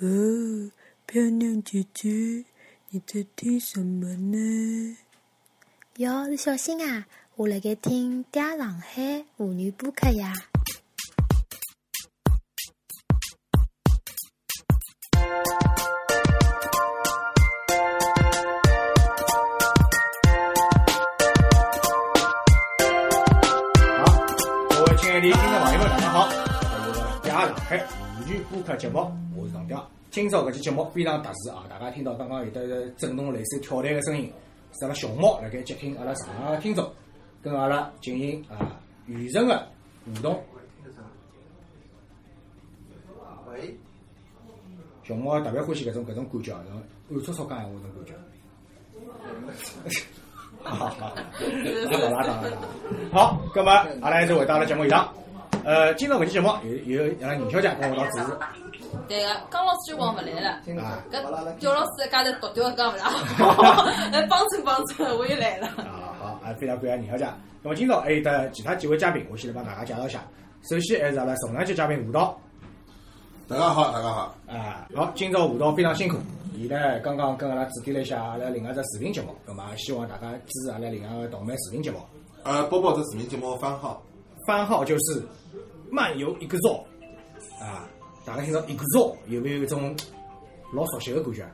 [0.00, 0.70] 哦，
[1.06, 2.08] 漂亮姐姐，
[2.90, 4.96] 你在听什么呢？
[5.96, 10.32] 哟，是小新啊，我辣盖听《嗲上海妇女播客》呀。
[23.98, 24.04] 好，
[24.70, 26.28] 各位亲爱的听众朋友们，大家好！
[26.28, 27.84] 我是《嗲上海
[28.28, 29.82] 妇女播客》节目，我是唐嗲。
[30.10, 31.64] 今朝搿期节目非常特殊啊！
[31.66, 34.30] 大家听到刚刚有得震动类似跳台个声音，
[34.78, 36.92] 是阿拉熊猫辣盖接听阿拉上海个听众，
[37.42, 39.66] 跟阿拉进行啊远程个
[40.04, 40.44] 互动。
[43.50, 43.74] 喂，
[45.04, 48.12] 熊猫特别欢喜搿种搿种感觉，然后暗搓搓讲闲话搿种感觉。
[50.64, 52.58] 好 好 好，拉倒拉倒拉倒。
[53.10, 55.14] 好，葛末阿拉还是回到阿拉节目现场。
[55.68, 56.48] 呃，今朝搿期节目
[56.86, 58.24] 有有阿拉宁小姐跟我一道主持。
[59.06, 60.48] 对个，江老师就光勿来了，
[60.82, 65.66] 啊搿焦老师一家头独钓讲勿啦， 来帮衬帮衬，我又来了。
[65.76, 67.26] 啊，好，啊，非常感谢宁小姐。
[67.60, 70.24] 那么今朝还有得其他几位嘉宾，我先来帮大家介绍一下。
[70.70, 72.34] 首先还是阿拉重量级嘉宾吴导，
[73.46, 74.34] 大家好，大家好。
[74.46, 76.16] 啊，好，今朝吴导非常辛苦，
[76.54, 81.98] 伊呢刚刚跟阿拉指点了一下阿拉另外一只视频节目，那么希望大家支持阿拉另外一个动漫视频节目。
[82.44, 84.02] 呃，包包这视频节目番号，
[84.46, 85.22] 番号就是
[85.90, 86.68] 漫游一个 z
[87.60, 87.88] 啊，
[88.24, 89.94] 大家听到一个 z 有没有一种
[90.72, 91.46] 老熟悉的感觉？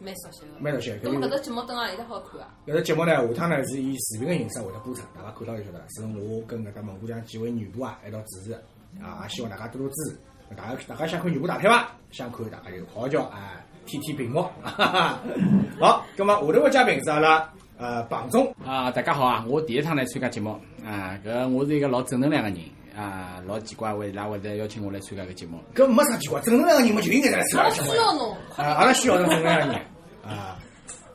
[0.00, 0.46] 蛮熟悉个。
[0.58, 2.48] 蛮熟悉咁搿只节目等下里得好看啊？
[2.66, 8.62] 搿只节目呢，下趟呢是以视频的形式会得播出，大家看到就晓得，是我跟搿搭蒙古疆几位女播啊一道主持的
[9.02, 10.18] 啊，也希望大家多多支持。
[10.56, 11.88] 大家大家想看女播大片伐？
[12.10, 14.42] 想看大家就好好叫啊，天天屏幕。
[15.80, 19.44] 好，葛末下头个嘉宾是阿拉呃榜总啊，大家好啊！
[19.48, 22.58] 我第一趟来参加节目啊，搿我是一个老正能量个人
[22.96, 25.58] 啊，老奇怪为伊拉会得邀请我来参加搿节目。
[25.74, 29.80] 搿没啥奇怪，正能量个人嘛就应该来参加我节目需要侬，啊，阿拉需要正能量个人
[30.24, 30.58] 啊。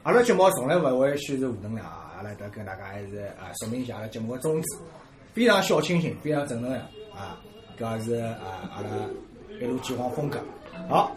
[0.04, 4.78] 阿拉节目从来勿会宣传负能量啊，阿拉得跟大家还是啊说明一下阿拉节目个宗旨，
[5.34, 6.84] 非常小清新，非常正能量
[7.16, 7.42] 啊，
[7.80, 8.36] 搿是啊
[8.76, 8.90] 阿拉
[9.60, 10.40] 一路计划风格。
[10.88, 11.16] 好，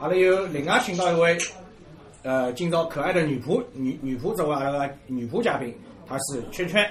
[0.00, 1.38] 阿拉有另外请到一位
[2.22, 5.72] 呃今朝可爱的女仆女女仆作为阿拉个女仆嘉宾，
[6.08, 6.84] 她是圈圈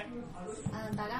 [0.72, 1.19] 嗯，大家好，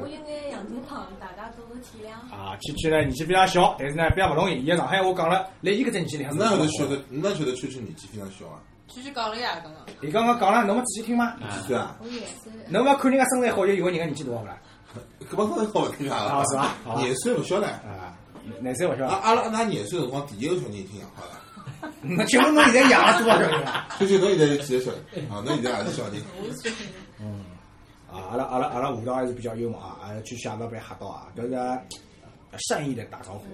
[0.00, 2.10] 我有眼洋头胖，大家多多体谅。
[2.34, 8.60] 啊，圈圈呢年纪比较小，但是呢比较不容易，伊个上海话讲了，来伊搿只年纪里向是哪晓得晓晓得，哪晓得圈圈年纪非常小啊？
[8.88, 9.82] 蛐蛐讲了呀，刚刚。
[10.02, 11.34] 伊刚刚讲了，侬没仔细听吗？
[11.38, 11.96] 几岁啊？
[12.00, 14.56] 我也是，侬勿看人家身材好，就以为人家年纪大勿啦？
[15.30, 16.16] 搿帮人好勿听啊？
[16.16, 17.66] 啊是吧廿岁勿晓得。
[17.66, 18.16] 啊，
[18.60, 19.08] 廿岁勿晓得。
[19.08, 21.42] 阿阿拉阿廿岁辰光，第一个小人已经养好了。
[22.00, 23.88] 那请问侬现在养了多少小人啊？
[23.98, 25.30] 圈圈，侬现在有几个小人？
[25.30, 26.22] 啊，侬现在也是小人。
[28.16, 31.80] 啊，阿拉阿拉阿拉舞蹈还是比较幽默啊，阿拉去下不被吓到啊，搿是
[32.68, 33.44] 善意的打招呼，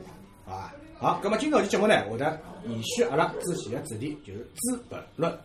[0.45, 0.75] 好吧？
[0.99, 5.33] 好，葛么今朝期节目呢，会得延续阿拉之前的主题，就是《资本论》，《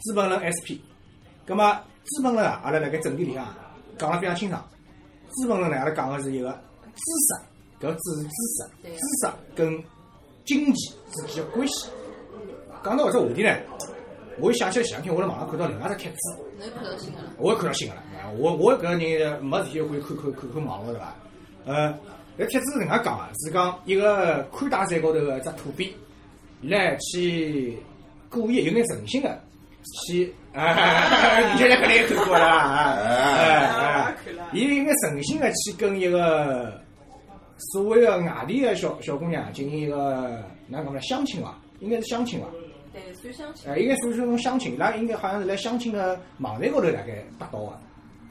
[0.00, 0.74] 资本论 SP》。
[1.46, 1.64] 葛么
[2.04, 3.46] 《资本论》啊，阿拉辣盖正题里向
[3.96, 4.60] 讲了非常清爽，
[5.30, 6.50] 《资本论》呢，阿拉讲的是一个
[6.94, 9.82] 知识，搿知是知识，知识跟
[10.44, 11.88] 经济之间的关系。
[12.82, 13.56] 讲到搿只话题呢，
[14.40, 16.16] 我又想起来前两天我辣网上看到另外一只帖子。
[16.58, 17.32] 侬又看到新个了？
[17.38, 21.14] 我也看到新个了，啊我我搿个人没事体会看看看看网络对伐？
[21.64, 21.98] 呃，
[22.38, 25.90] 搿帖子是能介讲个，是讲一个宽带山高头个一只土鳖，
[26.60, 27.78] 伊唻去
[28.28, 29.38] 故意有眼诚心个
[30.06, 34.16] 去，哎， 你现在肯定也看过了啊，哎哎，
[34.52, 36.80] 伊有眼诚心个去跟一个
[37.72, 41.58] 所谓个外地个小小姑娘进行一个哪讲呢相亲伐？
[41.80, 42.46] 应该是相亲伐？
[42.92, 43.70] 对，算相亲。
[43.70, 47.78] 哎，应该属于是种相亲，伊拉应该好像是来相亲个网站高头大概搭到个，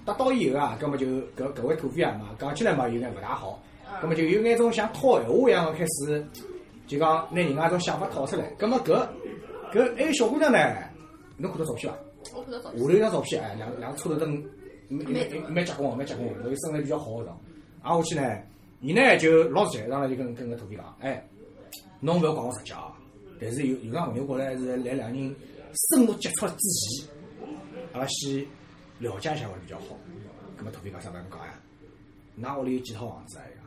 [0.07, 3.61] 搭到以后啊，葛么就搿搿位土匪啊嘛，讲起来嘛有眼勿大好，
[4.01, 6.25] 葛么就有眼种像套闲话一样个开始，
[6.87, 9.05] 就讲拿人家种想法套出来，葛么搿
[9.73, 10.57] 搿还有小姑娘呢，
[11.35, 11.99] 侬看到照片伐？
[12.33, 14.41] 我看到照下头一张照片，哎，两两个车头灯，
[14.87, 17.37] 蛮蛮蛮结棍个，蛮结棍个，身材比较好个种，
[17.81, 18.41] 挨下去呢，
[18.79, 21.21] 伊呢就老实，上来就跟跟搿土匪讲，哎，
[21.99, 22.93] 侬勿要讲我实际啊，
[23.41, 25.35] 但是有有桩问题，我觉着是来两人
[25.91, 27.09] 深入接触之前，
[27.91, 28.45] 阿拉先
[28.99, 29.97] 了解一下会比较好。
[30.57, 31.53] 葛么土匪讲啥物事侬讲呀？
[32.41, 33.43] 㑚屋里有几套房子啊？
[33.49, 33.63] 伊讲，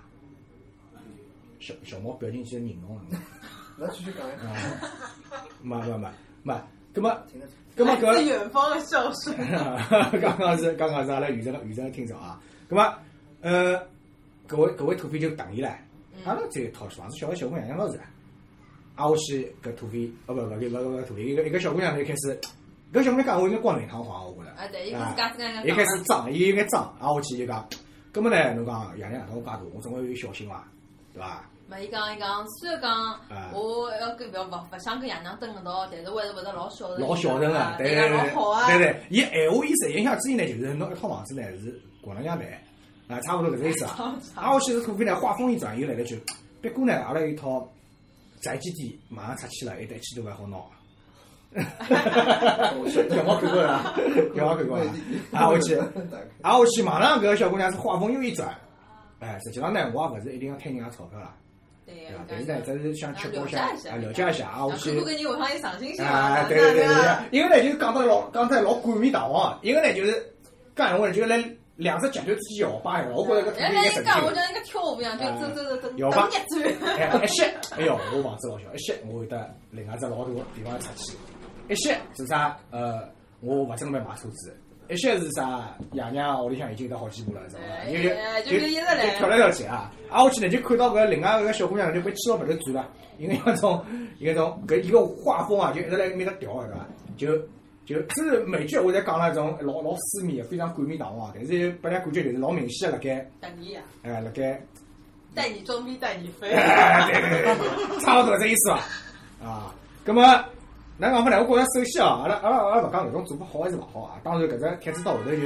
[1.61, 3.03] 小小猫表情其实凝重了。
[3.77, 4.35] 那继续讲呀。
[4.45, 6.09] 啊，没没没
[6.43, 6.55] 没，
[6.93, 7.23] 葛么
[7.77, 8.23] 葛么搿。
[8.23, 9.35] 远方的笑声。
[10.21, 12.99] 刚刚是刚刚是阿拉雨辰雨辰的听众啊，咁么
[13.43, 13.81] 呃，
[14.47, 15.73] 各位各位土匪就同意唻，
[16.25, 18.01] 阿拉这一套房子小个小姑娘养老是唻，
[18.97, 22.39] 挨下去搿土匪哦勿勿搿勿勿土匪一个一个小姑娘就开始，
[22.93, 27.65] 搿小姑娘讲我应该冠冕堂皇我觉着，啊，对，伊是家自家一开始装，伊有眼装，挨下去就讲，
[28.11, 30.67] 葛么呢侬讲爷娘养到我介大，我总归有小心伐，
[31.15, 31.45] 对伐？
[31.69, 42.45] 没伊讲伊讲，虽然讲啊我要跟勿要勿勿想跟爷娘蹲一道，但是我还是会得老孝顺，老孝顺啊个，对对伊对对老好啊，对对，伊闲话意思影响之意呢，就是侬一套房子呢是滚了两万，
[43.07, 44.19] 啊，差勿多搿个意思啊。
[44.35, 46.21] 挨下去是土匪呢，话锋一转，又来了句，
[46.61, 47.71] 不过呢，阿拉有一套
[48.43, 50.57] 宅基地马上拆迁了，还得一千多万好拿。
[51.59, 53.95] 小猫看过了，
[54.37, 54.85] 小猫看过了。
[55.33, 55.75] 挨下去，
[56.43, 58.55] 挨下去，马上搿个小姑娘是话锋又一转，
[59.19, 61.35] 哎，实际上呢，我也勿是一定要贪人家钞票啦，
[61.85, 62.23] 对对伐？
[62.23, 65.05] 个但是呢，只是想确保了一下，解啊，了解一下，啊，我去看。
[65.05, 66.87] 看搿人下趟有上进心啊，啊，对对对
[67.33, 70.33] 一个呢就是讲得老讲得老冠冕堂皇，一个呢就是
[70.77, 71.45] 讲闲话呢，就是来
[71.77, 74.41] 两只脚头之间摇摆，我觉着搿土人匪应该神家一讲，我经。
[74.41, 76.17] 像一个跳舞一样，就走走走走，摇摆
[76.49, 76.97] 蹬一转。
[76.97, 81.17] 哎，一歇，哎呦，我房子老小，一歇我会得另外一只老大个地方出去。
[81.71, 82.57] 一些是啥？
[82.71, 83.09] 呃，
[83.41, 84.57] 我勿准备买车子。
[84.89, 85.77] 一些是啥？
[85.93, 87.63] 爷娘屋里向已经有得好几部了，是伐？
[87.63, 89.93] 哎因为哎就就一直来就跳来跳去啊！
[90.11, 92.89] 挨下去呢，就看到搿另外一个小姑娘就被气到勿头转了，
[93.19, 93.85] 因为那种
[94.19, 96.89] 一个种搿一个画风啊，就一直辣埃面搭调，对伐？
[97.17, 97.39] 就
[97.87, 104.61] 就这美剧我在讲了种老老私密，非常冠冕堂皇，但是拨人家感觉就是老明显的辣盖等你呀，哎辣盖。
[105.33, 106.51] 带你装逼带你飞。
[106.53, 108.85] 哎，对对对对，差不多这意思吧。
[109.41, 109.73] 啊，
[110.05, 110.45] 葛么，
[111.01, 111.43] 哪讲法呢？
[111.43, 114.21] 我觉着首先啊，阿拉阿拉阿拉勿讲搿种做法好还是勿好啊。
[114.23, 115.39] 当然，搿只帖子到后头就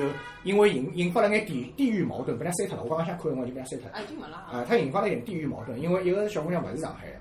[0.43, 2.83] 因为引引发了眼地地域矛盾，被人家删脱了。
[2.83, 3.95] 我刚刚想看辰光就被人家删脱了。
[3.95, 4.51] 啊，已经没了啊。
[4.51, 7.12] 啊，它引发了一点地域矛盾，因为一个小姑娘勿是上海的，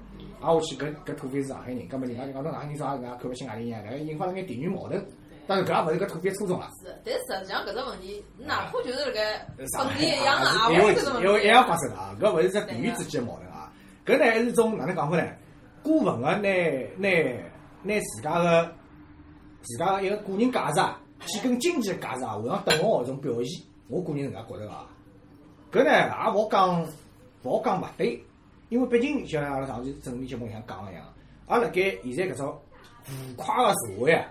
[0.41, 5.05] 挨下去搿搿土匪是上海人，葛末人家就讲侬上海人啥人家看勿起外地人，搿引发了眼地域矛盾。
[5.45, 6.69] 当然，搿也勿是搿土匪初衷啦。
[6.81, 9.21] 是，但实际上搿只问题，哪怕就是辣盖
[9.77, 13.71] 上海本地一样啊，也会有这种，因为一样发生的啊，搿勿是只地域之间的矛盾啊，
[14.03, 15.23] 搿呢还是种哪能讲法呢？
[15.83, 16.37] 过分个拿
[16.97, 17.09] 拿
[17.83, 18.75] 拿自家个
[19.61, 24.89] 自家个一个个人价值啊，去跟经济价值啊画上等号的一种表现，我个人是搿能介觉着个啊。
[25.71, 26.87] 搿呢也勿好讲
[27.43, 28.23] 勿好讲勿对，
[28.69, 31.05] 因为毕竟就像阿拉上期正面节目里向讲个一样，
[31.47, 32.57] 阿辣盖现在搿种
[33.03, 34.25] 浮夸个社会啊，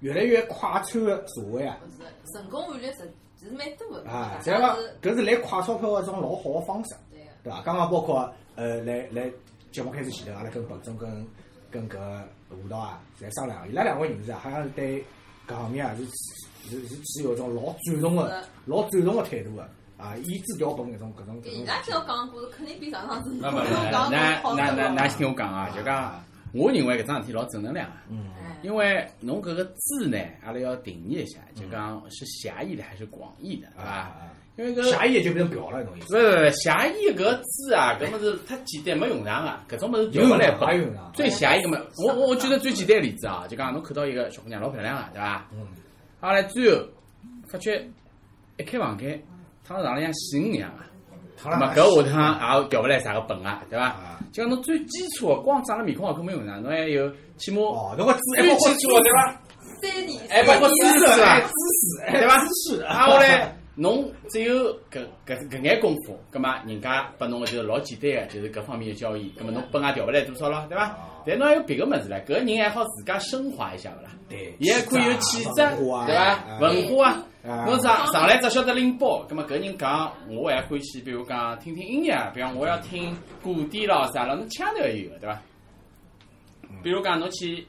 [0.00, 1.78] 越来越快餐个社会啊。
[1.96, 7.30] 是成功案例实其实蛮多个，啊，大这样讲搿是来快钞票个一种老好个方式，对个。
[7.44, 7.62] 对伐？
[7.62, 9.30] 刚刚包括呃，来来
[9.72, 11.26] 节目开始前头，阿拉跟彭总跟
[11.70, 11.96] 跟搿
[12.50, 15.04] 吴导啊，侪商量，伊拉两位人士啊，好像是对
[15.48, 16.04] 搿方面啊是
[16.68, 19.62] 是是持有一种老赞同个、老赞同个态度个
[19.96, 26.22] 啊，以资调动搿种搿种搿种伊拉听我讲故事，肯定比上趟子 那么，讲那好那那那那听我讲啊，就讲，
[26.52, 28.02] 我认为搿桩事体老正能量啊。
[28.08, 28.26] 嗯，
[28.62, 33.90] 因为侬搿个字呢，阿拉要定义一下，就讲是狭义的还是广义的，对伐？
[33.90, 36.08] 啊，因为搿下一页就变成表了，侬意思？
[36.08, 40.86] 不是勿是狭义搿个字啊，搿么子太简单没用场个，搿种物事调有勿来用场，有本。
[40.86, 41.12] 用场。
[41.14, 45.48] 最狭义个嘛，我我我举个最简单个例子啊，就讲侬看到一个小姑娘老漂亮个，对伐？
[45.52, 45.66] 嗯，
[46.20, 46.84] 后来最后
[47.46, 47.86] 发觉
[48.58, 49.22] 一开房间，
[49.64, 50.86] 躺在床里像死人一样啊。
[51.42, 54.18] 躺了那么搿下趟也调勿来啥个本啊，对伐啊？
[54.32, 59.40] 就讲侬最基础个，光长了面孔好看没用场，侬还有起码哦，侬个姿最基础个对伐？
[59.82, 61.40] 三年还包括姿势是吧？
[61.40, 62.38] 姿势，对伐？
[62.38, 62.46] 知
[62.76, 70.94] 识，啊，我来侬只有搿搿搿眼功夫，葛末人家拨侬个就是老简单个，就是搿方面个交易，葛末侬本也调勿来多少咯，对伐？
[71.26, 74.10] 但侬还有别个物事唻，搿人还好自家升华一下勿啦？
[74.28, 76.58] 对，伊还可以有气质，对伐？
[76.60, 77.24] 文化啊。
[77.42, 85.40] 啊侬上上来只晓得拎包，葛末搿人讲，我还欢喜，比如讲听听音乐，比方我要听古典咯啥咯，侬腔调也有个，对伐？
[86.82, 87.66] 比如讲侬去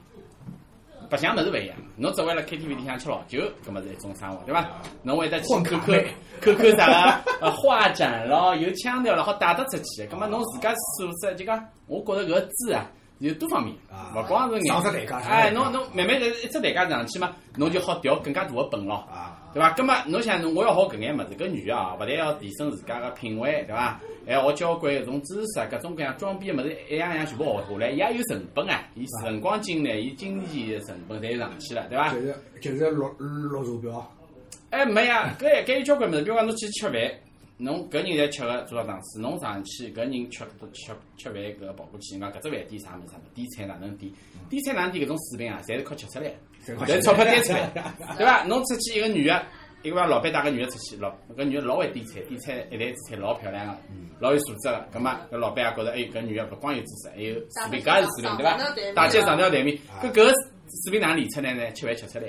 [1.11, 4.65] 白相物事勿一样，侬只为了 KTV 里向吃老酒，搿么是一种生活，对伐？
[5.03, 6.07] 侬会得去混看看咖妹
[6.39, 10.07] 看看啥个 呃画展咯，有腔调了，好带得出去。
[10.07, 12.89] 搿么侬自家素质就讲，我觉着搿个字啊
[13.19, 13.75] 有多方面。
[13.91, 14.73] 啊，勿光是眼
[15.29, 19.05] 哎，侬侬慢慢在一只台阶上去嘛，侬就好调更加大个本咯。
[19.51, 19.73] 啊，对伐？
[19.73, 23.99] 葛末侬想，侬我要学搿眼物事，搿女个啊，勿但要提升自家个品味，对伐？
[24.25, 32.19] 还要学交关搿种知识啊，各种各样装逼个物事，一样样全部学下来，伊也有成本啊，伊辰光精力、伊金钱成本侪上去了，对伐就？
[32.21, 34.09] 是就是落落手表，
[34.69, 36.93] 哎，没呀，搿搿有交关物事，比如讲侬去吃饭，
[37.61, 44.11] 侬搿人在吃个做了档次，侬上去搿人吃吃吃饭搿跑过去，讲搿只饭店啥物事啥物事，点菜哪能点？
[44.49, 46.35] 点菜哪能点搿种水平啊，侪是靠吃出来的。
[46.85, 47.69] 侪钞票点出来，
[48.17, 48.43] 对伐？
[48.45, 49.43] 侬出去一个女个，
[49.83, 53.77] 一个老板带个女个出去，老搿女个老会点菜，点菜一台子菜老漂亮个，
[54.19, 54.83] 老有素质个。
[54.91, 58.93] 葛末搿老板也觉着，哎，搿女个勿光有知识，还有水平，搿也是水平，对伐？
[58.95, 60.33] 大家上条台面，搿搿个
[60.83, 61.71] 水平哪能练出来呢？
[61.73, 62.25] 吃饭吃出来，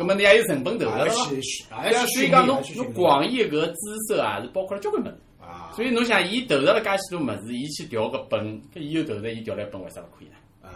[0.00, 3.74] 葛末你也有成本投入了所以讲侬侬广义搿个知
[4.08, 5.14] 识啊，是包括了交关物事。
[5.38, 8.40] 啊，所以侬想，伊投入了介许多物事，伊去调个本，
[8.72, 10.36] 搿伊有投入，伊调来本为啥勿可以呢？
[10.62, 10.70] 呃，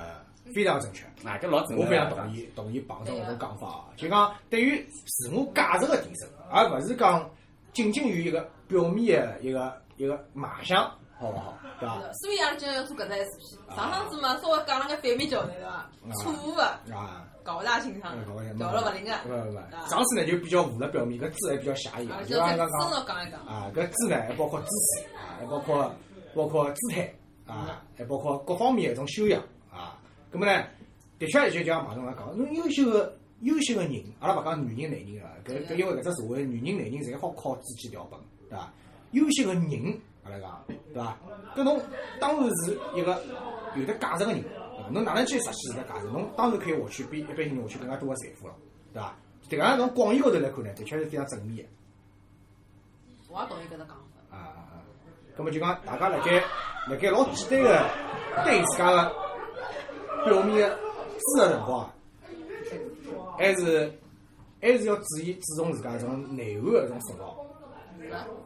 [0.55, 1.05] 非常正确。
[1.27, 4.77] 啊，搿老正我非常同意同意彭总搿种讲法啊，就讲对于
[5.07, 7.31] 自我价值个提升，而勿是讲
[7.73, 10.93] 仅仅于一个表面的一个一个卖相，
[11.25, 11.59] 好勿好？
[11.81, 12.13] 对伐？
[12.13, 13.41] 所以阿拉今朝要做搿只 SP。
[13.75, 15.91] 上趟子嘛，稍微讲了个反面教材对伐？
[16.23, 16.63] 错误个，
[16.95, 19.13] 啊，搞勿大清爽嗯，搞了勿灵个。
[19.27, 23.41] 勿勿勿，上次呢就比较浮了表面，搿字还比较狭义啊，就深入讲一讲。
[23.47, 25.95] 啊，搿字呢还包括姿势啊，还包括
[26.35, 27.13] 包括姿态
[27.47, 29.99] 啊，还包括各方面的一种修养啊。
[30.31, 30.65] 葛么呢，
[31.19, 38.73] 的确就像马总来讲，侬优秀个优秀个人，阿拉勿讲女人男人啊，搿搿因为搿只社会女人男人侪好靠自己调本，对伐？
[39.13, 41.17] 优秀个人，阿拉讲，对伐？
[41.55, 41.81] 搿侬
[42.21, 43.23] 当然是一个
[43.77, 46.07] 有得价值个人，啊侬哪能去实现搿价值？
[46.09, 48.55] 侬当然可以获取比一般性人获取更加多个财富了，
[48.93, 49.15] 对伐？
[49.49, 51.71] 迭个从广义高头来看呢，的确是非常正面个。
[53.31, 53.95] 我也同意搿只讲法。
[54.31, 54.83] 啊啊啊！
[55.37, 56.43] 咁么就讲大家辣盖
[56.89, 59.13] 辣盖老简单个对自家个
[60.25, 60.79] 表面个
[61.19, 61.95] 知个辰光啊，
[63.37, 63.93] 还是
[64.61, 67.37] 还是要注意注重自家搿种内涵个搿种塑造。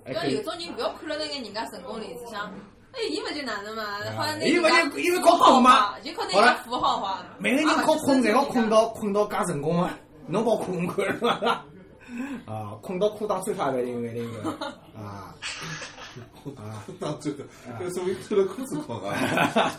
[0.04, 2.46] 还可以搿有种人勿要看了那眼人家成功例子，想，
[2.92, 3.84] 哎，伊勿就哪能嘛？
[4.16, 4.62] 好像伊勿
[4.92, 7.22] 就伊是靠困嘛就靠那个符号化。
[7.38, 9.90] 每个人靠困，侪好困到困到介成功嘛，
[10.26, 11.64] 侬好困困是伐？
[12.46, 14.50] 啊，困到裤裆穿脱勿定勿定个
[14.98, 15.34] 啊
[16.56, 16.82] 啊！
[16.98, 17.44] 当这 个，
[17.78, 19.14] 搿说明穿了裤子困啊！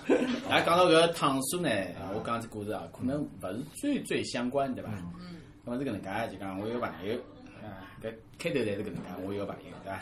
[0.49, 1.69] 哎，讲到搿躺数呢，
[2.13, 4.89] 我讲只故事啊，可能勿是最最相关，对伐？
[5.19, 5.37] 嗯。
[5.65, 7.17] 咁么是搿能介，就讲我有个朋友，
[8.37, 9.99] 开头侪是搿能介，我一个朋友，对伐？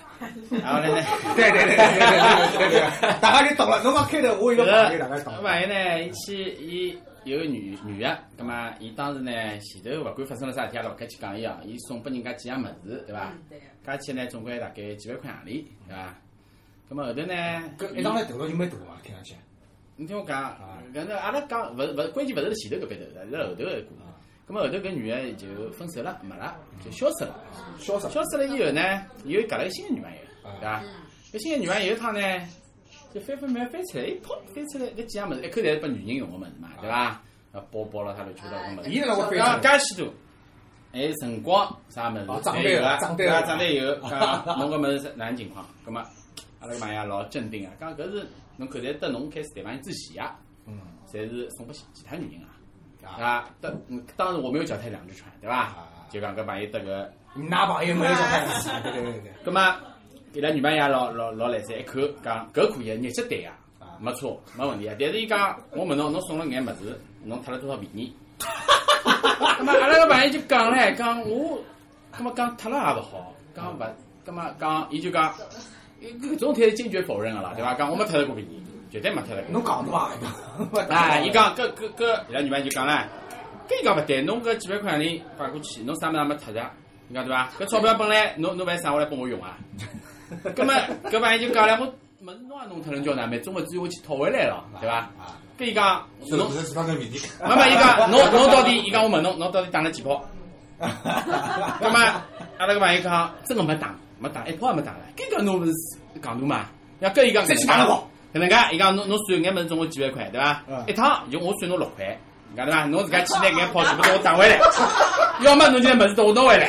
[0.63, 0.87] 然后呢，
[1.35, 3.81] 对对对对对对对，大家就懂了。
[3.83, 5.33] 侬讲开头，我一个朋友，大家懂。
[5.37, 11.57] 我朋友呢，伊去伊有个女女个，葛末伊当时呢，前头勿管发生了啥事体，阿拉勿敢去讲伊哦。
[11.65, 13.33] 伊送拨人家几样物事，对伐？
[13.83, 16.15] 加起来总归大概几万块洋钿，对伐？
[16.89, 17.33] 葛末后头呢，
[17.79, 19.33] 搿一上来投入就蛮大嘛，听上去。
[19.95, 20.55] 你听我讲，
[20.93, 23.83] 搿那阿拉讲勿勿，关键勿是前头搿笔头，是后头个。
[24.47, 27.35] 咁么后头搿女个就分手了，没了，就消失了。
[27.79, 28.09] 消失。
[28.09, 28.81] 消失了以后呢，
[29.25, 30.81] 又夹了个新个女朋友，对伐？
[31.33, 32.21] 搿新个女朋友有一趟呢，
[33.13, 37.21] 就翻翻翻翻出来，一泡翻出来，搿几样物事一口侪是拨女人用个物事嘛，对伐？
[37.51, 40.13] 呃，包包了他乱七八糟个物事，伊哪能会讲翻介许多，
[40.93, 43.33] 还有辰光啥物事哦，账侪有个，单了账单对伐？
[43.41, 45.67] 了账单有，讲侬搿物事是哪能情况？
[45.83, 45.99] 葛末
[46.61, 48.25] 阿拉个朋友老镇定啊，讲搿是
[48.55, 50.79] 侬口袋得侬开始谈朋友之前啊，嗯
[51.11, 52.55] 侪是送拨其其他女人啊。
[53.19, 55.73] 啊，当嗯当时我没有脚踏两只船，对伐？
[56.09, 58.83] 就讲搿朋友得个，㑚朋友没有脚踏两只船。
[58.83, 59.31] 对对对对。
[59.43, 59.61] 葛末
[60.33, 63.53] 伊拉女朋友也老老老来三，一看讲搿可以，日脚对啊，
[63.99, 64.95] 没错，没问题啊。
[64.99, 68.13] 但是伊讲，我问侬，侬送了眼物事，侬脱了多少便宜？
[69.57, 71.59] 葛末阿拉个朋友就讲唻，讲我，
[72.15, 73.83] 葛末讲脱了也勿好，讲勿，
[74.25, 75.33] 葛末讲伊就讲，
[76.01, 77.73] 搿种态度坚决否认个啦，对伐？
[77.73, 78.61] 讲我没贪了过便宜，
[78.91, 79.51] 绝对没脱了过。
[79.51, 80.11] 侬讲的伐？
[80.89, 83.03] 哎，伊讲搿搿搿，伊拉女朋友就讲唻，
[83.67, 86.71] 搿伊讲勿对，侬搿几万块钿发过去，侬啥物事也没脱着，
[87.09, 87.49] 伊讲对伐？
[87.59, 89.57] 搿钞票本来侬侬万省下来拨我用啊，
[90.55, 90.73] 葛末
[91.11, 93.41] 搿朋友就讲了，我物事侬也弄脱了，叫哪办？
[93.41, 95.09] 总勿至于我去讨回来了，对伐？
[95.57, 97.19] 搿伊讲侬，是是其他个问题。
[97.41, 100.23] 妈妈伊讲侬侬到底，伊讲我问侬，侬到底打了几炮？
[100.79, 101.97] 葛末
[102.59, 104.99] 阿拉个朋友讲，真个没打，没打，一炮也没打了。
[105.17, 105.71] 搿讲侬勿是
[106.21, 106.65] 戆大嘛？
[106.99, 107.93] 要搿伊讲搿能介，
[108.33, 110.63] 搿能介，伊讲侬侬算眼物事总共几万块，对伐？
[110.87, 112.17] 一趟就我算侬六块，
[112.55, 112.85] 伐？
[112.87, 114.59] 侬自家去拿眼跑全部给我打回来，
[115.41, 116.67] 要么侬就拿物事给我拿回来，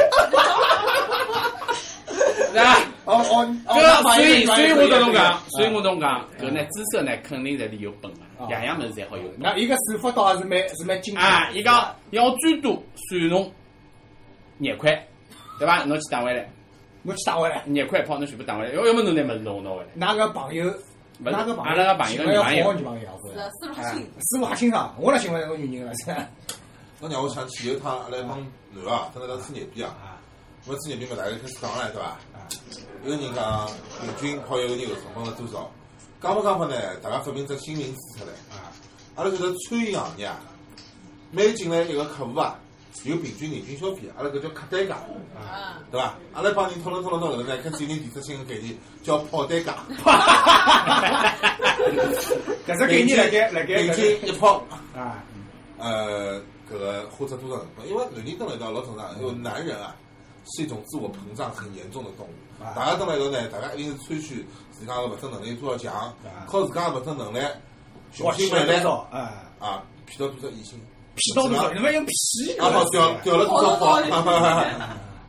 [2.52, 2.78] 对伐？
[3.04, 9.24] 哦哦，搿所以所以我跟侬讲，所以我跟侬讲，搿呢姿色呢肯定侪是有本个，样样物事侪好有。
[9.38, 13.50] 那伊个手法倒还是蛮是蛮精啊，伊讲要最多算侬
[14.58, 14.90] 廿块，
[15.58, 15.84] 对伐？
[15.84, 16.46] 侬去打回来，
[17.04, 17.62] 我去打回来。
[17.66, 19.86] 廿块炮侬全部打回来，要要么侬拿物事弄拿回来。
[19.94, 20.70] 哪个朋友？
[21.20, 21.70] 勿是哪个朋友？
[21.70, 23.08] 阿拉个朋友个女要朋友好女朋友，
[23.60, 24.10] 思路还新。
[24.20, 26.14] 思路还清爽，我哪寻勿着侬女人了是？
[27.00, 28.38] 侬让我想起有一趟阿拉一帮
[28.72, 30.18] 男个啊，蹲辣搭吃热边啊，
[30.66, 32.16] 我吹牛逼嘛，大家开始讲了，对伐？
[33.04, 33.68] 有个人讲
[34.20, 35.70] 平均泡一个人后成本是多少？
[36.20, 38.32] 讲法讲法呢，大家发明只新名词出来。
[39.16, 40.38] 阿拉搿个餐饮行业啊，
[41.30, 42.58] 每进来一个客户啊，
[43.04, 44.96] 有平均人均消费，阿拉搿叫客单价，
[45.38, 46.14] 啊，对伐？
[46.34, 49.76] 阿拉帮人讨论讨论到后头呢，开始有人提出新个概念，叫跑单价。
[52.66, 54.62] 搿只概念辣盖辣盖平均一泡
[54.94, 55.22] 啊，
[55.78, 56.40] 呃，
[56.70, 57.88] 搿个花出多少成本？
[57.88, 59.94] 因为男人蹲辣一道老正常，因为男人啊
[60.56, 62.30] 是一种自我膨胀很严重的动物。
[62.74, 66.12] 大家蹲辣一道呢，大家一定是吹嘘自家个物质能力有多少强，
[66.46, 67.38] 靠自家个物质能力，
[68.12, 70.80] 雄心万来少啊啊，骗到多少异性，
[71.18, 71.72] 骗到多少？
[71.74, 72.14] 你们用骗？
[72.60, 74.00] 啊，好掉掉了多少炮？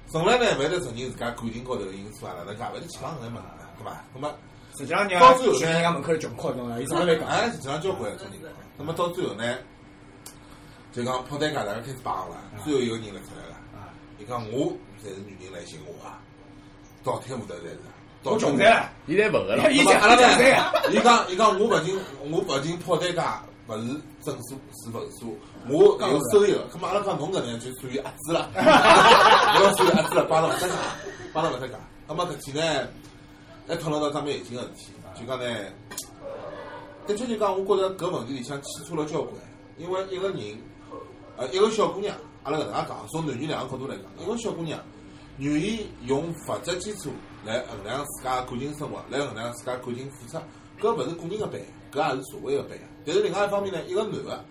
[0.07, 3.43] 从来呢，勿会得承认自家感情高头个因素啊，哪能介，勿会得去讲搿能物事，
[3.77, 4.03] 对伐？
[4.13, 4.33] 那么
[4.77, 7.27] 实际上人到最后呢，人家门口穷哭，侬伊从来没讲。
[7.27, 8.51] 哎，实际上交关种人。
[8.77, 9.57] 那么到最后呢，
[10.93, 13.55] 就讲泡单价大家开始绑了，最后一个人来出来了。
[14.17, 16.19] 伊讲我才是女人来寻我啊，
[17.03, 17.79] 到天下头才是。
[18.23, 19.71] 我穷噻了，现在勿个了。
[19.71, 20.73] 以前阿拉不这呢样？
[20.91, 21.97] 伊讲伊讲我勿仅
[22.29, 25.37] 我勿仅跑单价，勿是整数是份数，
[25.69, 26.67] 我有收益个。
[26.73, 30.73] 咁么阿拉讲侬搿能就属于压制了， 要属于压制了，帮了勿搭界，
[31.31, 31.73] 帮了勿搭界。
[32.07, 32.87] 咁么搿天呢，
[33.67, 35.45] 还讨论到桩蛮有劲个事体，就讲呢，
[37.05, 39.35] 的确就讲，我觉着搿问题里向牵扯了交关，
[39.77, 40.57] 因为一个人，
[41.37, 44.79] 呃，一个小姑娘，阿拉搿能介讲，从男女两个角度来讲，一个小姑娘
[45.37, 47.11] 愿意用物质基础
[47.45, 50.39] 来衡量自家感情生活，来衡量自家感情付出，
[50.81, 52.81] 搿勿是个人个悲，搿也是社会个悲。
[53.05, 54.43] 但是另外一方面呢，一个男个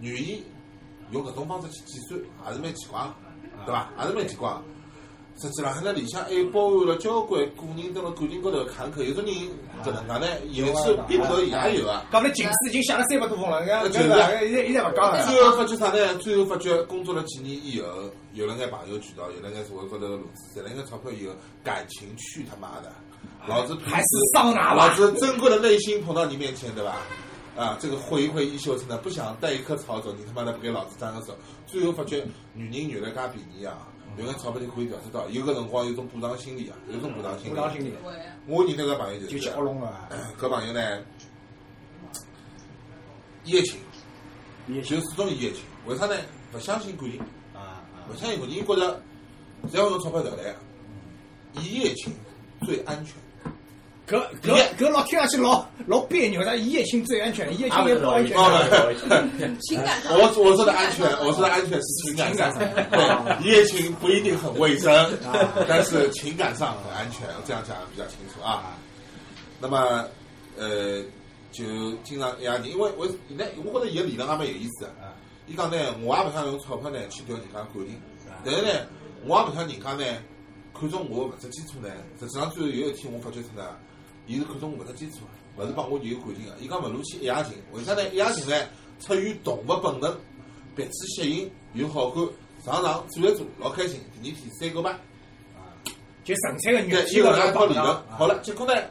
[0.00, 0.42] 愿意
[1.10, 3.90] 用搿种方式去计算，也是蛮奇怪个，对伐？
[4.00, 4.62] 也是蛮奇怪个。
[5.36, 9.02] 实际浪海呢，里向还有包含了交关个人蹲辣感情高头个坎坷。
[9.02, 9.34] 有种人
[9.84, 12.02] 搿能介呢，也是并头也有个。
[12.12, 15.26] 讲了近视已经写了三百多封了，搿就是现在现在勿讲了。
[15.26, 16.14] 最后发觉啥呢？
[16.18, 17.88] 最后发觉工作了几年以后，
[18.32, 21.34] 有了眼朋友渠道，有了眼社会高头个路子，赚了眼钞票以后，
[21.64, 22.92] 感情去他妈的，
[23.48, 26.98] 老子还是桑拿吧老子珍贵的内心捧到你面前，对吧？
[27.56, 31.36] 啊，这个挥一挥衣袖子呢，不想带一颗草走，你他妈的不给老子张个手。
[31.66, 33.86] 最后发觉女人原来越便宜啊，
[34.18, 37.50] 有眼钞票就可以调得到，有个辰光有种补偿心理啊，有种补偿心理。
[37.50, 37.94] 补偿心理
[38.46, 40.08] 我认得个朋友就就是去恶弄了，
[40.38, 41.00] 搿朋友呢，
[43.44, 43.78] 一夜情，
[44.66, 45.62] 也就始终一夜情。
[45.86, 46.16] 为啥呢？
[46.54, 47.20] 勿相信感情，
[47.54, 49.00] 啊啊勿相信感情，伊觉着
[49.70, 50.54] 只要用钞票调来，
[51.60, 52.12] 一夜情
[52.62, 53.14] 最安全。
[54.06, 58.36] 搿搿搿老听上去老老别扭，但一夜情最安全，一夜情也不安全。
[58.36, 58.92] 哦，
[59.62, 64.92] 情感上 我我说的安全，我说的安全是情感上，对，一夜情不一定很卫生，
[65.66, 68.76] 但是情感上很安全，这样讲比较清楚啊。
[69.58, 70.04] 那么，
[70.58, 71.02] 呃，
[71.50, 71.64] 就
[72.02, 74.92] 经常一夜情，因为为那我觉得伊个理论也蛮有意思的。
[75.46, 78.00] 伊讲呢，我也勿想用钞票呢去调人家感情，
[78.44, 78.68] 但是呢，
[79.26, 80.04] 我也勿想人家呢
[80.78, 81.88] 看中我个物质基础呢。
[82.18, 83.62] 实际上最后有一天我发觉出呢，
[84.26, 85.18] 伊是看中我物质基础，
[85.56, 86.54] 勿是帮我有感情个。
[86.60, 88.08] 伊讲勿如去一夜情，为啥呢？
[88.08, 88.56] 一夜情呢，
[89.00, 90.16] 出于动物本能，
[90.74, 92.22] 彼此吸引，有好感，
[92.64, 94.00] 上床做一做，老开心。
[94.22, 94.96] 第二天 say goodbye。
[96.24, 97.86] 就纯粹个肉，体个有两套理论。
[98.08, 98.82] 好了，结果呢，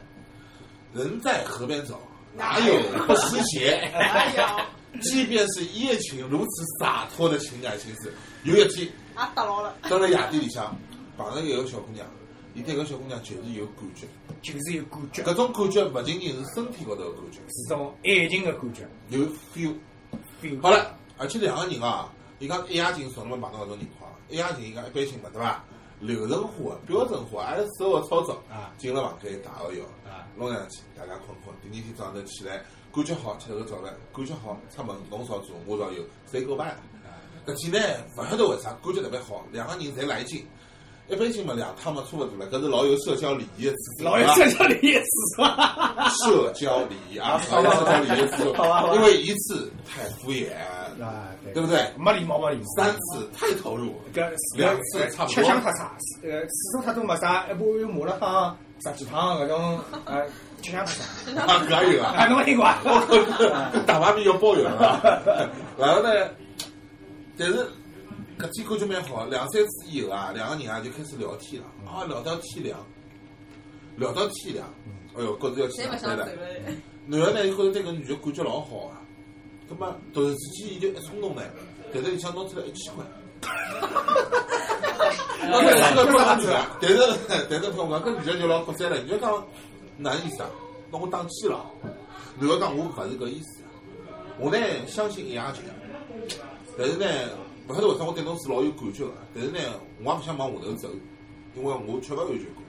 [0.93, 1.99] 人在河边走，
[2.35, 2.75] 哪有
[3.07, 3.71] 不湿鞋？
[3.95, 4.67] 哎呀，
[5.01, 8.91] 即便是一夜情如此洒脱的情感形式，有一天也
[9.33, 9.75] 打牢了。
[9.89, 10.77] 到了夜店里向，
[11.17, 12.05] 碰着一个小姑娘，
[12.53, 14.07] 伊对搿小姑娘就是有感觉，
[14.41, 18.87] 就是有感觉，搿种感觉勿仅仅是身体高头个感觉，是种爱情个感觉。
[19.09, 19.21] 有
[19.53, 19.73] feel。
[20.41, 25.63] feel 好了，而且两个人啊，伊讲一夜情从来没碰到搿种情况，一夜情伊讲一般性嘛，对伐？
[25.99, 32.61] 流程化、标准化，按所有操作啊进了房间打个药啊，弄上去，大家困困，第二天早上头起来，
[32.93, 36.73] 感觉好吃个早饭，感觉好出门，侬烧做，我烧油，say goodbye。
[37.45, 40.45] 搿天呢，勿晓得为啥感觉特别好，两个人侪来劲。
[41.09, 44.93] 一般性嘛，两趟嘛差勿多了，搿是老有社交礼仪的老有社交礼仪
[45.35, 46.09] 是吧？
[46.09, 50.47] 社交礼仪啊，社交礼仪因为一次太敷衍，
[51.03, 51.85] 啊，对对不对？
[51.97, 52.63] 没礼貌没礼貌。
[52.77, 55.91] 三次太投入，搿两次差不多吃香太差，
[56.23, 60.25] 呃，次数太多没啥，一部有麻辣烫、炸鸡汤搿种，呃，
[60.61, 61.53] 吃香太差。
[61.53, 62.27] 啊，搿也有啊，啊。
[62.27, 62.79] 侬没听过啊？
[63.85, 65.01] 大排面要包邮啊。
[65.77, 66.09] 然后呢，
[67.37, 67.67] 但是
[68.37, 72.79] 搿天感觉蛮好，两三次以后啊，两个人啊就开始聊天了，啊，聊到天亮，
[73.97, 74.67] 聊到天亮，
[75.15, 76.27] 哎哟，觉着要去谁上班了。
[77.05, 79.01] 男的呢，就觉着对搿女的感觉老好啊，
[79.69, 81.41] 葛末突然之间伊就一冲动呢，
[81.93, 83.05] 袋子里向拿出来一千块。
[85.41, 86.97] 拿出来一千块拨搿女的，但是
[87.49, 89.45] 但是朋友讲，搿女的就老国三了，女的讲
[89.97, 90.49] 哪意思啊？
[90.91, 91.65] 拿我打气了。
[92.39, 93.63] 男的讲我勿是搿意思，
[94.39, 95.63] 我呢相信一夜情，
[96.77, 97.05] 但是呢，
[97.67, 99.59] 勿晓得为啥我对侬是老有感觉个，但是呢，
[100.03, 100.89] 我也勿想往下头走，
[101.55, 102.63] 因为我缺乏安全感。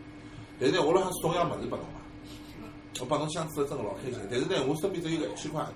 [0.61, 2.01] 但是呢，我老想送样物事拨侬嘛。
[3.01, 5.67] 我帮侬相处的真个老开心，但是呢，我身边只有个一千块钿，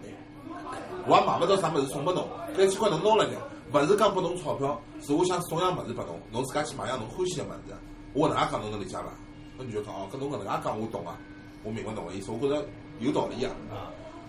[1.08, 3.36] 我也买勿到啥物事送拨侬，搿一千块侬拿了呢，
[3.72, 7.74] 勿是讲拨侬钞票，是我想送样物事拨侬，侬自家去买样侬欢喜个物事。
[8.14, 9.10] 我搿能介讲侬能理解伐？
[9.58, 11.18] 搿女的讲哦，搿侬搿能介讲我懂啊，
[11.64, 12.64] 我明白侬个意思，我觉着
[13.00, 13.50] 有道理啊。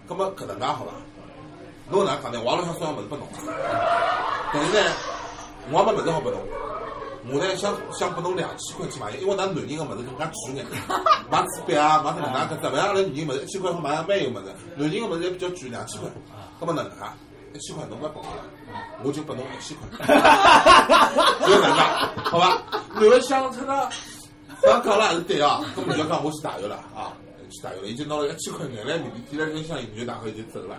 [0.07, 0.91] 葛末搿能介好伐？
[1.89, 3.27] 侬哪讲呢，我也老想送样物事拨侬，
[4.53, 4.91] 但是呢，
[5.71, 6.39] 我也没物事好拨侬。
[7.31, 10.65] 我呢想想拨侬两千块去买，因为㑚男人个物事更加贵眼，
[11.29, 14.45] 买纸笔啊，买搿能介搿只，勿像阿拉女人物事一千块好买样蛮有物事，
[14.77, 16.09] 男人个物事还比较贵，两千块。
[16.59, 16.97] 葛末哪能介？
[17.53, 18.43] 一千块侬勿要拨我了，
[19.03, 19.89] 我就拨侬一千块，
[21.45, 21.81] 就搿能介，
[22.29, 22.61] 好伐？
[22.93, 23.89] 男个想出了，
[24.61, 27.13] 刚讲了也是对啊，搿么女的讲我去打油了啊，
[27.49, 30.75] 去打油了，伊就拿了一千块眼来面点了根香烟，女的打开就走了。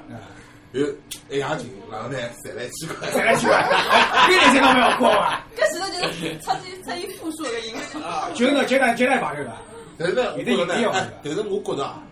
[0.73, 0.87] 有
[1.29, 5.45] 一夜情，然后呢，赚了一千块，再来去吧，比你这个没有过啊！
[5.57, 7.75] 搿石头就是超级超级复数个音。
[8.05, 9.53] 啊，就那接待接待朋友的，
[9.99, 12.03] 但是呢，我有的觉得呢，有的，但是我觉着啊，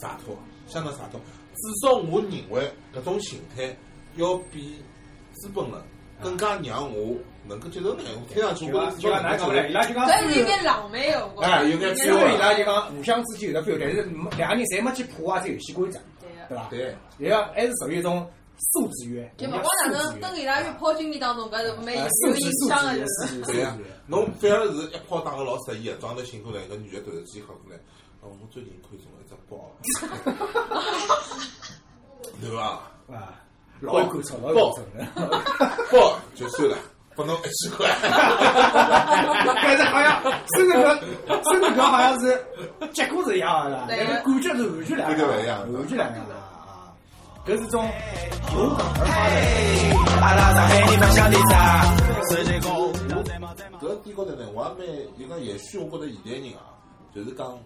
[0.00, 0.34] 洒脱，
[0.66, 1.20] 相当洒脱。
[1.20, 3.76] 至少我认为搿种形态
[4.16, 4.82] 要比
[5.34, 5.74] 资本人
[6.22, 7.14] 更加让我
[7.46, 8.02] 能够接受呢。
[8.06, 9.68] 我听上去我觉得至就讲少能够接受哪讲呢？
[9.68, 9.72] 伊。
[9.72, 14.02] 拉就讲有眼浪漫哦，哎有眼虽然伊拉就讲互相之间有得 feel，但是
[14.38, 16.00] 两个人侪没去破坏这游戏规则，
[16.48, 16.66] 对伐？
[16.70, 18.28] 对，伊拉还是属于一种
[18.72, 22.02] 素质约，就勿光哪能跟伊拉约泡军里当中，搿是没有
[22.34, 23.40] 影素响的，就是。
[23.42, 27.78] 对呀，侬反而是一炮打个老适意个，装得辛苦来，搿女的突然之间喊过来，
[28.22, 29.70] 哦，我最近看中了一只包，
[32.40, 32.82] 对伐？
[33.14, 33.40] 啊，
[33.80, 35.06] 老有感触，老有感触的。
[35.92, 36.76] 包就算了，
[37.18, 37.90] 拨侬一千块。
[39.60, 40.22] 但是好像
[40.54, 40.86] 甚至搿
[41.50, 42.22] 甚至搿好像是
[42.92, 46.94] 结果是一样的，但是感觉是完全两感觉不一样完全两样的啊！
[47.44, 47.90] 搿是种
[48.54, 49.02] 有感而
[53.42, 53.64] 发的。
[53.80, 54.86] 搿点高头呢，我也蛮
[55.18, 56.60] 就讲，也许我觉着现代人啊，
[57.14, 57.58] 就是讲，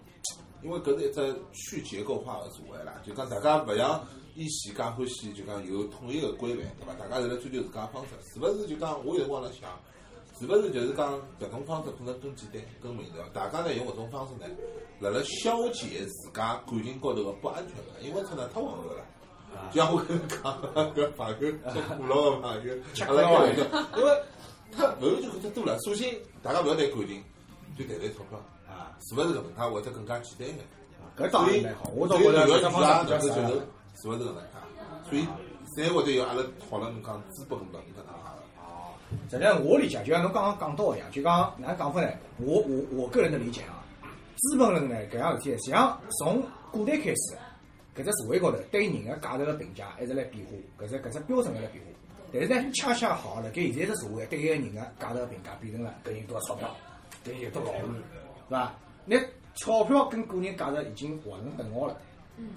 [0.61, 4.01] 因为搿是一只去结构化的社会啦，就讲大家勿像
[4.35, 6.93] 以前介欢喜，就讲有统一个规范，对伐？
[6.93, 8.67] 大家侪辣追求自家方式，是勿是？
[8.67, 9.69] 就讲我有辰光辣想，
[10.39, 13.29] 是勿是就是讲搿种方式可能更简单、更明了？
[13.31, 14.47] 大家呢用搿种方式呢，
[14.99, 19.05] 辣辣消解自家感情高头个不安全感，因为真的太混乱了。
[19.71, 20.39] 就像我跟侬讲，
[20.95, 23.63] 搿朋友吃苦劳个朋友，阿拉开玩笑，
[23.97, 24.21] 因为
[24.71, 27.23] 他朋友就搿只多了，索性大家勿要谈感情，
[27.77, 30.65] 就谈谈钞票，啊，是勿是搿能介会得更加简单一眼？
[31.15, 33.61] 搿当然蛮好，我倒所以觉得搿方式比较就
[33.95, 34.07] 是。
[34.07, 35.09] 勿是搿能介？
[35.09, 35.27] 所以
[35.75, 38.03] 才会得有阿拉讨论讲资本论搿能介个。
[39.29, 42.11] 实际上我理解，就像侬刚刚讲到一样，就讲哪能讲法呢？
[42.37, 43.85] 我我我个人的理解啊，
[44.37, 47.37] 资本论呢搿样事体，实际上从古代开始，
[47.95, 50.51] 搿只社会高头对人的价值的评价一直来变化，
[50.83, 51.91] 搿只搿只标准一直来变化。
[52.33, 56.75] 但是呢，恰恰好辣盖现在的社会，对一个人的价值的评价变成了搿人多少钞票，
[57.23, 57.93] 搿人有多老实，是
[58.49, 58.73] 伐？
[59.05, 59.19] 那
[59.55, 61.95] 钞票跟个人价值已经划成等号了。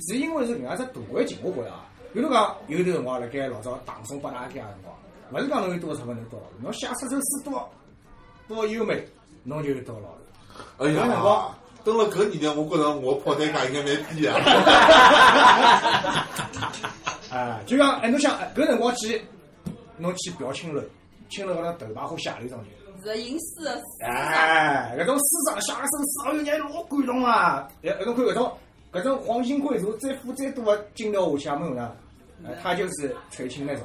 [0.09, 4.95] 是因为是搿样只大环境，我觉着啊，比如讲有段辰光辣盖老早唐宋八大家个辰光，
[5.33, 7.69] 勿是讲侬有多少钞票侬多老实，侬写出首诗多
[8.49, 9.05] 多优美，
[9.45, 10.15] 侬就有多老实。
[10.79, 14.35] 哎有辰光呀，登了搿年代，我觉着我炮弹价应该蛮低啊。
[17.31, 19.23] 啊，就讲哎，侬想哎搿辰光去，
[19.99, 20.83] 侬去嫖青楼，
[21.29, 22.71] 青楼高头头牌花写了一张去。
[23.03, 23.37] 是个吟
[24.01, 27.69] 哎，搿种诗上写个首诗，哎哟，人老感动啊！
[27.85, 28.51] 哎，侬看搿种
[29.01, 31.97] 搿种皇亲贵族再付再多的金条下去也没用的，
[32.47, 33.85] 哎，他就是垂青那种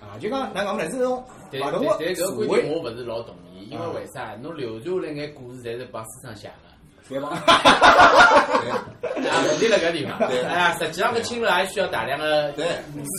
[0.00, 0.84] 啊，就讲哪讲呢？
[0.90, 4.34] 是这种但勿同的但但搿社会个观点，我勿是老同意，因为为啥？
[4.42, 6.54] 侬留下来眼故事，侪是帮书上写的。
[7.12, 7.28] 对伐？
[7.28, 7.44] 啊，
[9.46, 10.18] 问题辣搿地方。
[10.28, 12.64] 对哎呀，实际上搿青楼还需要大量的对，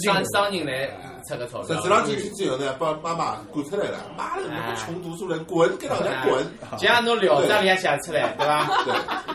[0.05, 0.89] 商商人来
[1.23, 1.75] 出个钞票。
[1.75, 6.45] 实际上进去之后呢，把妈妈赶出来了，妈了，那个穷读书人，滚，给老娘滚！
[6.77, 8.67] 就像侬聊章里向写出来，对伐？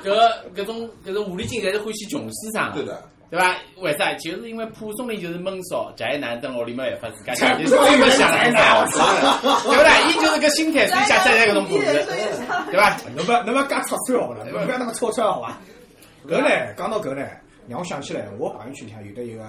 [0.03, 3.03] 对，搿搿种搿种狐狸精侪是欢喜穷思想的，对的。
[3.31, 3.55] 对伐？
[3.83, 4.15] 为啥？
[4.15, 10.01] 就是因为蒲松龄就是闷骚，宅男蹲屋里没办法自家写， 所以没写来拿， 对不啦？
[10.09, 11.85] 伊就是个心态，所以写出来搿种故事，
[12.71, 12.97] 对伐？
[13.15, 15.59] 侬勿侬勿讲戳穿好了，侬勿要那么戳穿好伐？
[16.27, 17.23] 搿呢，讲到搿呢，
[17.69, 19.45] 让我想起来，我朋友圈里向有得一个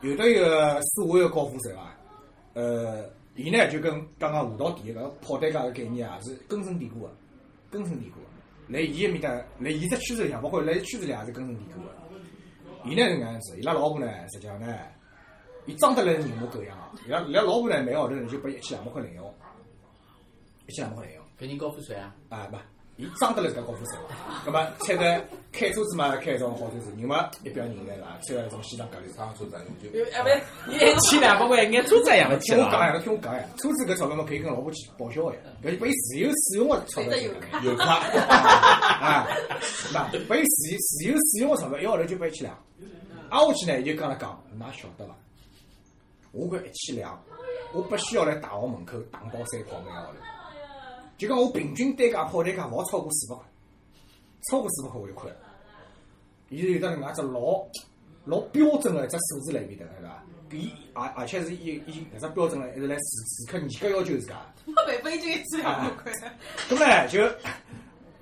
[0.00, 1.96] 有得一个所谓的高富帅啊，
[2.54, 7.12] 呃，伊呢就跟刚刚舞蹈第一个炮弹价个概念啊是根深蒂固的，
[7.70, 8.26] 根深蒂固的。
[8.68, 11.94] 来伊埃面搭，来伊只圈子里向，包括来圈子里也是根深蒂固的。
[12.84, 14.78] 伊呢是搿样子，伊拉老婆呢，实际上呢，
[15.66, 16.92] 伊装得来人模狗样啊。
[17.06, 19.34] 伊拉伊拉老婆呢，每个号头呢就拨伊一千两百块零用，
[20.68, 21.24] 一千两百块零用。
[21.38, 22.56] 搿人高富帅啊，啊，勿，
[22.98, 23.96] 伊装得来搿个高富帅。
[24.44, 29.12] 葛末踩着开车子嘛，开一种好车子，人嘛一表人来啦，穿了一种西装革履。
[29.12, 30.28] 上车咱就哎勿
[30.72, 37.66] 是，一千两百块，眼车子一样的听我讲呀，听我讲呀，车子搿钞票嘛可以跟老婆去报销个呀，搿就拨伊自由使用个钞票就可以。
[37.66, 39.28] 有卡，啊，
[39.94, 42.58] 那拨伊自由自由使用个钞票，一个号头就拨伊一千两。
[43.30, 45.14] 挨下去呢，伊就跟阿拉讲，㑚晓得伐？
[46.32, 47.16] 我搿一千两，
[47.72, 50.14] 我不需要来大学门口打包三炮每个号头。
[51.18, 53.44] 就讲我平均单价跑单价勿好超过四百块，
[54.48, 55.36] 超过四百块我就亏了。
[56.48, 57.66] 伊是有得能介只老
[58.24, 60.22] 老标准个一只数字辣面搭个，对伐？
[60.50, 64.36] 伊而而且是伊伊搿只标准呢，一直来时时刻严格要求自家。
[64.64, 66.12] 我北非就一千两百块。
[66.68, 67.28] 咁呢就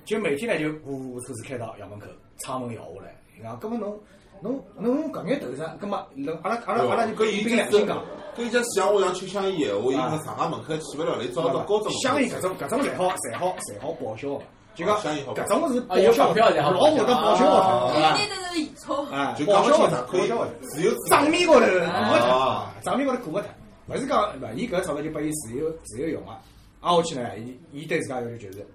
[0.07, 2.07] 就每天呢就呜呜车子开到校门口，
[2.39, 4.01] 窗门摇下来，伊讲，咁么侬
[4.41, 8.05] 侬侬搿眼头上，葛末侬阿拉阿拉阿拉就搿已凭经是良心讲，
[8.37, 14.45] 搿已经像我像吃香烟闲话，伊搿上海门口去勿了，你招到高中香烟搿种搿种才好才好才好报销个，
[14.75, 18.17] 就讲搿种是报销票老会得报销的，对伐？
[18.19, 19.03] 那都是现钞。
[19.05, 23.49] 啊，就讲报销的，清爽可以报销的，自由账面高头过勿啊脱，账面高头过勿脱，
[23.95, 26.33] 勿是讲勿，伊搿钞票就拨伊自由自由用个，
[26.81, 28.67] 挨下去呢，伊伊对自家要求就是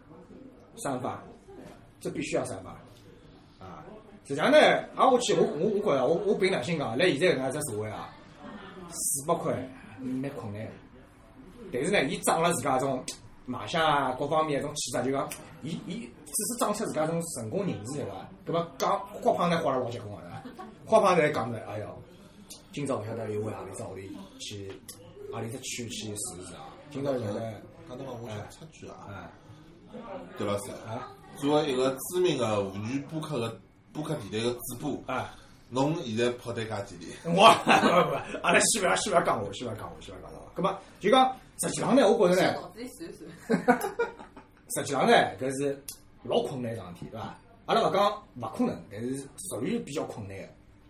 [0.78, 1.22] 三发
[2.00, 2.78] 这必须要三八啊。
[4.24, 8.10] 实际上呢，挨下去我我我觉着我我凭良心讲，辣现在搿能介只社会啊，
[8.90, 9.54] 四百块
[10.00, 10.72] 蛮困难的。
[11.74, 13.04] 但是呢，伊长了自家种
[13.46, 15.28] 卖相啊，各方面一种气质，就讲，
[15.64, 18.30] 伊伊只是长出自家种成功人士对伐？
[18.46, 20.66] 搿么讲花胖呢花了老结棍个对伐？
[20.86, 21.98] 花胖在讲呢，哎哟，
[22.72, 24.72] 今朝勿晓得又回何里只屋里去，
[25.32, 26.70] 何里只区去试一试啊？
[26.90, 27.54] 今朝晓得，
[27.90, 29.32] 讲得话，我想插句啊，啊
[30.38, 33.60] 对老师，啊作为一个知名的妇女播客的
[33.94, 35.36] 播客电台个主播，啊！
[35.70, 37.14] 侬现在跑得介几里？
[37.26, 37.40] 我不
[38.10, 40.52] 不， 阿拉先勿要先勿要讲我，先勿要讲我，先勿要讲我。
[40.54, 42.54] 葛末就讲，实际上呢，我觉着呢。
[42.62, 43.92] 脑子里算算。
[44.76, 45.84] 实际上呢，搿是
[46.24, 47.38] 老困难一桩事体，对伐？
[47.66, 50.44] 阿拉勿讲勿可能，但是属于比较困难个。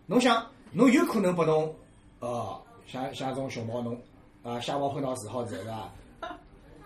[0.08, 1.74] 侬想，侬有可能拨侬，
[2.20, 4.00] 哦，像像种熊猫侬，
[4.44, 5.90] 啊，瞎猫碰到死耗子，对伐？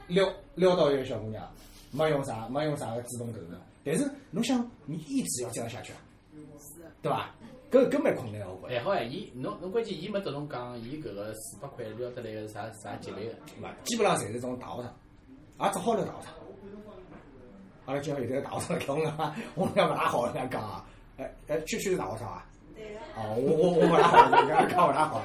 [0.07, 1.43] 撩撩到一个小姑娘，
[1.91, 5.97] 没用啥，没用啥个主动头的，但是侬想，你一直要这样下去啊，
[7.01, 7.29] 对伐？
[7.71, 8.79] 搿搿蛮困难的，我觉着。
[8.79, 13.35] 还好哎，伊侬侬关键伊没得侬讲，伊搿个四百块撩得来个啥啥级别个。
[13.61, 14.93] 勿，基本上侪是种大学生，
[15.59, 16.33] 也只好了大学生。
[17.85, 20.85] 阿拉今朝有这个大学生跟我讲，我讲勿大好，人家讲啊，
[21.17, 22.45] 哎哎，区区是大学生啊？
[23.17, 25.21] 哦，我我我勿大好，人家讲勿大好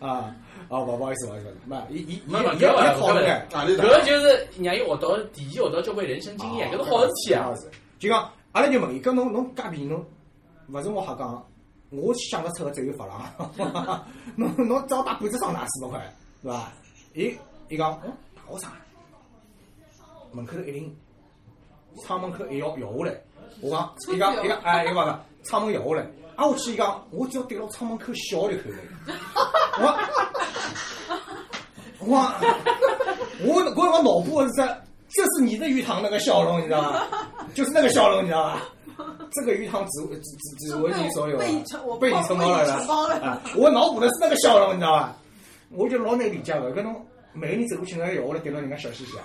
[0.00, 0.34] 啊。
[0.68, 7.54] 哦，勿不好意思，勿好意思，没，伊伊伊没没伊也搿好的呢，哪里搿个就是让伊学到提前学到交关人生经验，搿是好事体啊。
[7.98, 10.04] 就讲，阿拉就问伊，搿侬侬介便宜侬，
[10.68, 11.46] 勿是我瞎讲，
[11.90, 14.04] 我想得出个只有发廊，
[14.36, 16.72] 侬侬只要打半只桑拿四百块，是伐？
[17.14, 18.70] 伊伊讲，嗯，大学生，
[20.32, 20.96] 门口头一停，
[22.02, 23.20] 窗门口一摇摇下来，
[23.60, 28.82] 我讲，伊讲伊讲，哎，伊讲个窗门摇下来，挨下去伊讲，我只要对牢窗门口笑就可以了。
[29.76, 29.84] 我
[32.06, 32.18] 我
[33.40, 34.83] 我我我脑部是这，
[35.14, 37.02] 这是你的鱼塘那个笑容，你知道吗？
[37.54, 38.62] 就是那个笑容，你知道吧？
[39.32, 42.74] 这个鱼塘只只只只为你所有啊被你承我，被你承包了的
[43.26, 43.40] 啊！
[43.56, 45.16] 我脑补的是那个笑容，你知道吧？
[45.70, 49.24] 我就老难理解的，搿种每个人走过去，侬要摇下来对牢人家笑嘻嘻啊！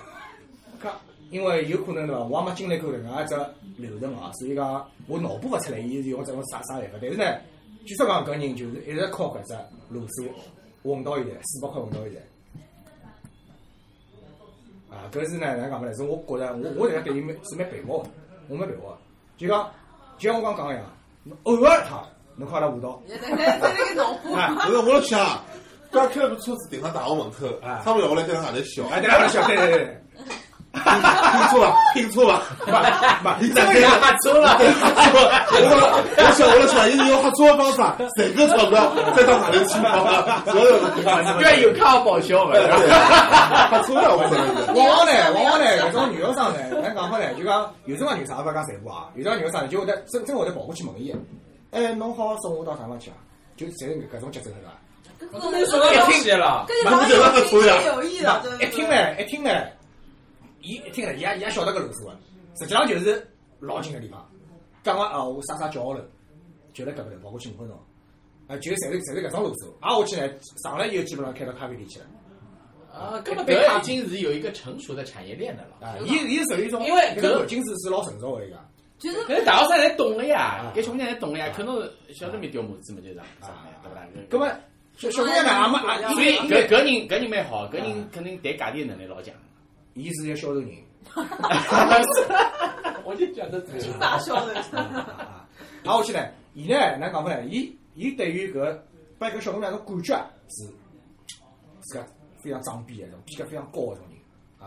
[0.82, 0.88] 搿
[1.30, 2.22] 因为有可能对伐？
[2.24, 6.98] 我还没经历过搿能介只流程啊，所以讲我脑补勿出来，伊是用这种啥啥办法。
[7.00, 7.36] 但是呢，
[7.84, 9.54] 据说讲搿人就是一直靠搿只
[9.88, 10.28] 路数
[10.82, 12.20] 混到现在，四百块混到现在。
[14.90, 15.94] 啊，搿是呢，哪能讲法呢？
[15.94, 18.10] 是我觉着，我我这个对伊蛮是蛮佩服的，
[18.48, 18.96] 我蛮佩服的。
[19.36, 19.70] 就讲，
[20.18, 20.84] 就像我刚讲一样，
[21.44, 22.02] 偶尔他
[22.36, 25.40] 侬看阿拉舞蹈，在在在那个脑部，啊，不是，我辣想，
[25.92, 30.09] 刚开了部车子停到大学门口啊，他们摇下来在那外头笑，哎，对啦，笑，对对对对，拼
[31.50, 32.70] 错吧，拼错吧，不，
[33.46, 35.66] 这个瞎走了， 我
[36.16, 42.54] 我想我辣想，伊是用瞎错的方法，赚个钞票再到外头去嘛，所有的地方愿有看报销嘛。
[42.54, 47.24] 瞎错了，我真的往往呢，往往呢，搿种女学生呢，哪讲法呢？
[47.34, 51.14] 就讲有种讲女生，勿讲全部啊，有种女学生就会得真真会得跑过去问伊，
[51.72, 53.16] 哎，侬好送我到啥地方去啊？
[53.56, 54.70] 就侪是搿种节奏对伐？
[55.20, 57.12] 跟跟说到听了，跟老师
[57.46, 59.50] 是有意的，对一听呢，一听呢，
[60.62, 62.12] 伊一听呢，伊也伊也晓得搿路数个，
[62.58, 63.26] 实际上就是
[63.60, 64.28] 老近个地方，
[64.82, 66.00] 讲个啊，我啥啥叫号楼，
[66.72, 67.76] 就辣搿边头跑过去五分钟，
[68.46, 72.06] 啊，就侪是侪是搿种路数，挨下去呢，上来以后基本上开到咖啡店去了，
[72.92, 75.86] 啊，根本搿已经是有一个成熟的产业链的了。
[75.86, 78.56] 啊，伊伊属于一种，因为搿搿个环境是是老成熟个一个，
[78.98, 83.24] 就是搿大学生侪懂了呀啊，搿小姑娘侪懂了呀，可能晓得没掉母子嘛，就是啊，
[83.82, 84.06] 对伐？
[84.28, 84.48] 葛末
[84.96, 89.34] 小小姑娘嘛，也没也，所以搿搿人搿人蛮好，搿人肯定谈价钿能力老强。
[89.94, 90.70] 伊是一个销售人，
[93.04, 95.46] 我就觉得这个大笑的， 啊，
[95.84, 97.44] 挨下去呢，伊呢，哪讲法呢？
[97.46, 98.78] 伊伊对于搿
[99.18, 100.64] 拨搿小姑娘个感觉啊是
[101.88, 102.06] 是个
[102.38, 104.18] 非常装逼个，种逼格非常高个种人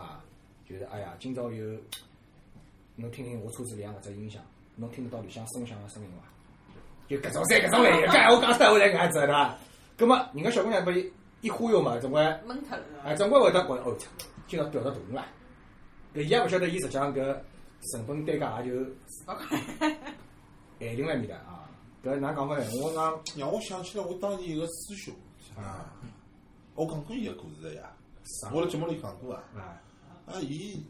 [0.02, 0.22] 啊，
[0.68, 1.64] 就是哎呀，今朝有
[2.96, 4.42] 侬听听我车子里向搿只音响，
[4.76, 6.24] 侬听得到里向声响个声音伐？
[7.08, 9.56] 就搿种噻，搿种类型， 搿我讲出来我才搿样子对伐？
[9.96, 11.10] 葛末人家小姑娘拨伊
[11.40, 12.84] 一忽悠嘛，总归闷脱了。
[13.04, 14.08] 哎，总归会得觉着哦，操
[14.46, 15.26] 今朝钓到大鱼啦。
[16.14, 17.36] 搿伊也勿晓得伊实际上搿
[17.92, 18.84] 成本单价也就
[20.78, 21.68] 限定了面搭啊。
[22.04, 22.64] 搿哪讲法呢？
[22.82, 25.14] 我讲让我想起来我当年一个师兄
[25.56, 25.92] 啊，
[26.74, 27.90] 我讲过伊个故事个呀，
[28.52, 29.42] 我辣节目里讲过啊。
[29.56, 29.80] 啊，
[30.26, 30.84] 啊，伊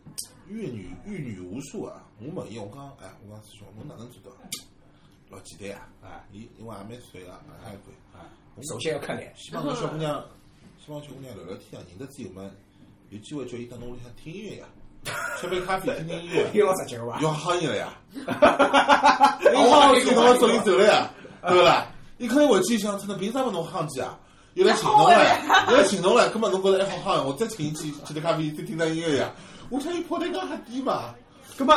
[0.48, 2.04] 阅女阅女无数啊！
[2.20, 4.36] 我问伊，我讲，哎，我讲师兄，侬哪能做到？
[5.30, 6.08] 老简单啊！
[6.08, 8.16] 啊伊因为也蛮帅个，也还可以。
[8.16, 8.30] 啊，
[8.68, 9.32] 首先要看脸。
[9.36, 10.24] 希望搿小姑娘，
[10.84, 12.50] 希望小姑娘聊聊天啊，认得之后嘛，
[13.14, 14.66] 有机会叫伊到侬屋里向听音乐呀，
[15.40, 17.20] 吃杯咖啡听听音乐，有老实劲个伐？
[17.20, 17.90] 要吓伊了呀！
[19.54, 21.08] 我好伊跟侬走伊走了呀，
[21.46, 21.86] 对勿啦？
[22.18, 24.18] 伊可能回去想，侬凭啥么侬夯记啊？
[24.54, 25.38] 又来寻侬了，
[25.70, 29.30] 又来寻侬了，根本侬觉着还好夯，我再请伊去吃点咖啡，再听点音乐呀。
[29.70, 31.14] 我想伊跑得介还低嘛？
[31.56, 31.72] 葛末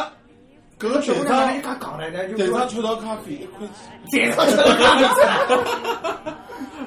[0.80, 1.28] 搿个小队一
[1.62, 4.02] 家长，讲来呢，就队长吃到咖啡一块钱。
[4.10, 6.34] 队长吃到咖啡。